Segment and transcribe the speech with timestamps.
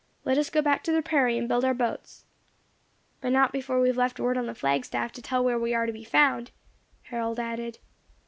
[0.25, 2.25] Let us go back to the prairie, and build our boats."
[3.21, 5.75] "But not before we have left word on the flag staff to tell where we
[5.75, 6.49] are to be found,"
[7.03, 7.77] Harold added.